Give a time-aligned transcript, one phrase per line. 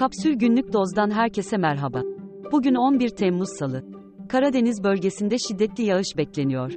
[0.00, 2.02] Kapsül Günlük Doz'dan herkese merhaba.
[2.52, 3.84] Bugün 11 Temmuz Salı.
[4.28, 6.72] Karadeniz bölgesinde şiddetli yağış bekleniyor.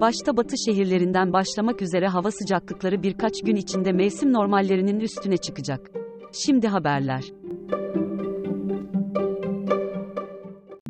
[0.00, 5.90] Başta batı şehirlerinden başlamak üzere hava sıcaklıkları birkaç gün içinde mevsim normallerinin üstüne çıkacak.
[6.32, 7.24] Şimdi haberler.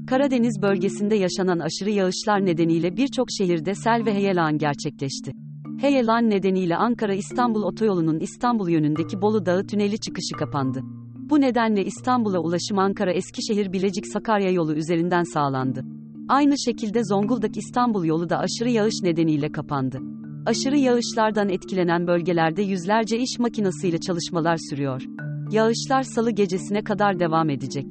[0.07, 5.33] Karadeniz bölgesinde yaşanan aşırı yağışlar nedeniyle birçok şehirde sel ve heyelan gerçekleşti.
[5.81, 10.83] Heyelan nedeniyle Ankara-İstanbul otoyolunun İstanbul yönündeki Bolu Dağı tüneli çıkışı kapandı.
[11.31, 15.85] Bu nedenle İstanbul'a ulaşım Ankara-Eskişehir-Bilecik-Sakarya yolu üzerinden sağlandı.
[16.29, 19.99] Aynı şekilde Zonguldak-İstanbul yolu da aşırı yağış nedeniyle kapandı.
[20.47, 25.03] Aşırı yağışlardan etkilenen bölgelerde yüzlerce iş makinasıyla çalışmalar sürüyor.
[25.51, 27.87] Yağışlar salı gecesine kadar devam edecek.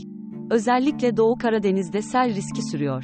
[0.52, 3.04] Özellikle Doğu Karadeniz'de sel riski sürüyor.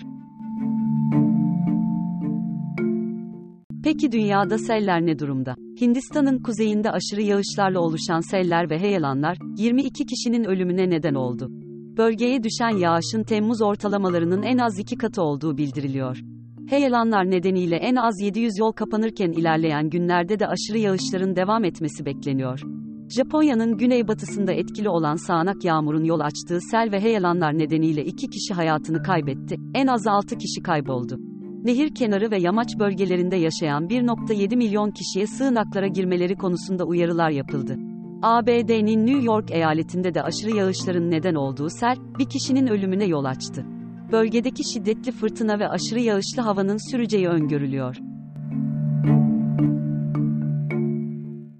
[3.92, 5.56] Peki dünyada seller ne durumda?
[5.82, 11.48] Hindistan'ın kuzeyinde aşırı yağışlarla oluşan seller ve heyelanlar, 22 kişinin ölümüne neden oldu.
[11.98, 16.22] Bölgeye düşen yağışın Temmuz ortalamalarının en az iki katı olduğu bildiriliyor.
[16.70, 22.62] Heyelanlar nedeniyle en az 700 yol kapanırken ilerleyen günlerde de aşırı yağışların devam etmesi bekleniyor.
[23.10, 29.04] Japonya'nın güneybatısında etkili olan sağanak yağmurun yol açtığı sel ve heyelanlar nedeniyle iki kişi hayatını
[29.04, 31.31] kaybetti, en az 6 kişi kayboldu.
[31.64, 37.78] Nehir kenarı ve yamaç bölgelerinde yaşayan 1.7 milyon kişiye sığınaklara girmeleri konusunda uyarılar yapıldı.
[38.22, 43.66] ABD'nin New York eyaletinde de aşırı yağışların neden olduğu sel, bir kişinin ölümüne yol açtı.
[44.12, 47.96] Bölgedeki şiddetli fırtına ve aşırı yağışlı havanın süreceği öngörülüyor.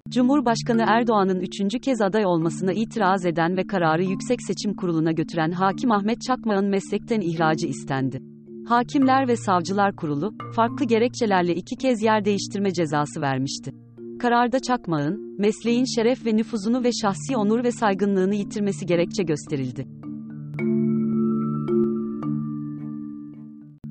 [0.08, 5.92] Cumhurbaşkanı Erdoğan'ın üçüncü kez aday olmasına itiraz eden ve kararı Yüksek Seçim Kurulu'na götüren Hakim
[5.92, 8.31] Ahmet Çakmak'ın meslekten ihracı istendi.
[8.66, 13.72] Hakimler ve Savcılar Kurulu, farklı gerekçelerle iki kez yer değiştirme cezası vermişti.
[14.20, 19.88] Kararda Çakmak'ın, mesleğin şeref ve nüfuzunu ve şahsi onur ve saygınlığını yitirmesi gerekçe gösterildi.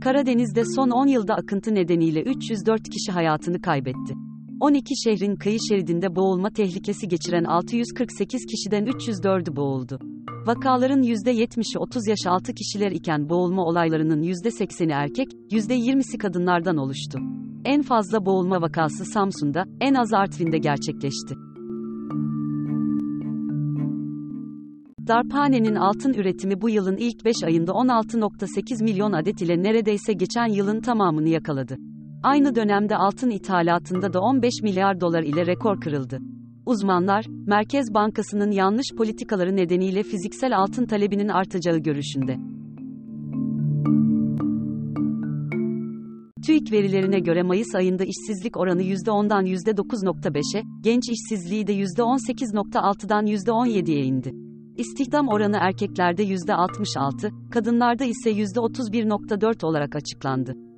[0.02, 4.14] Karadeniz'de son 10 yılda akıntı nedeniyle 304 kişi hayatını kaybetti.
[4.60, 10.00] 12 şehrin kıyı şeridinde boğulma tehlikesi geçiren 648 kişiden 304'ü boğuldu.
[10.46, 17.20] Vakaların %70'i 30 yaş altı kişiler iken boğulma olaylarının %80'i erkek, %20'si kadınlardan oluştu.
[17.66, 21.36] En fazla boğulma vakası Samsun'da, en az Artvin'de gerçekleşti.
[25.08, 30.82] Darphane'nin altın üretimi bu yılın ilk 5 ayında 16.8 milyon adet ile neredeyse geçen yılın
[30.82, 31.78] tamamını yakaladı.
[32.24, 36.20] Aynı dönemde altın ithalatında da 15 milyar dolar ile rekor kırıldı.
[36.72, 42.38] Uzmanlar, Merkez Bankası'nın yanlış politikaları nedeniyle fiziksel altın talebinin artacağı görüşünde.
[46.46, 54.32] TÜİK verilerine göre Mayıs ayında işsizlik oranı %10'dan %9.5'e, genç işsizliği de %18.6'dan %17'ye indi.
[54.78, 60.71] İstihdam oranı erkeklerde %66, kadınlarda ise %31.4 olarak açıklandı.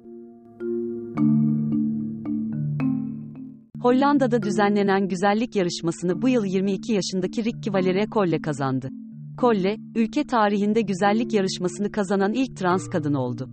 [3.84, 8.90] Hollanda'da düzenlenen güzellik yarışmasını bu yıl 22 yaşındaki Ricky Valere Kolle kazandı.
[9.38, 13.50] Kolle, ülke tarihinde güzellik yarışmasını kazanan ilk trans kadın oldu.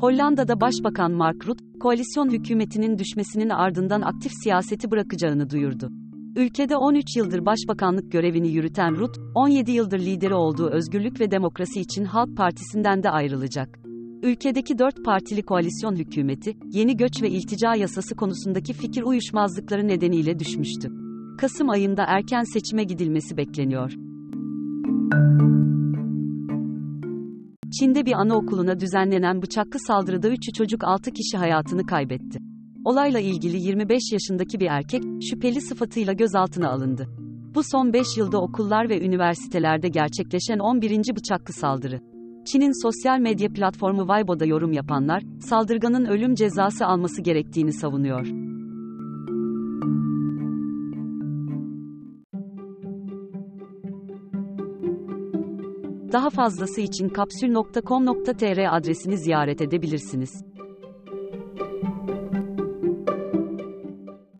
[0.00, 5.90] Hollanda'da Başbakan Mark Rutte, koalisyon hükümetinin düşmesinin ardından aktif siyaseti bırakacağını duyurdu.
[6.36, 12.04] Ülkede 13 yıldır başbakanlık görevini yürüten Rutte, 17 yıldır lideri olduğu Özgürlük ve Demokrasi için
[12.04, 13.85] Halk Partisi'nden de ayrılacak.
[14.22, 20.92] Ülkedeki dört partili koalisyon hükümeti, yeni göç ve iltica yasası konusundaki fikir uyuşmazlıkları nedeniyle düşmüştü.
[21.38, 23.92] Kasım ayında erken seçime gidilmesi bekleniyor.
[27.80, 32.38] Çin'de bir anaokuluna düzenlenen bıçaklı saldırıda 3 çocuk 6 kişi hayatını kaybetti.
[32.84, 37.08] Olayla ilgili 25 yaşındaki bir erkek, şüpheli sıfatıyla gözaltına alındı.
[37.54, 40.98] Bu son 5 yılda okullar ve üniversitelerde gerçekleşen 11.
[41.16, 42.15] bıçaklı saldırı.
[42.46, 48.26] Çin'in sosyal medya platformu Weibo'da yorum yapanlar, saldırganın ölüm cezası alması gerektiğini savunuyor.
[56.12, 60.45] Daha fazlası için kapsül.com.tr adresini ziyaret edebilirsiniz.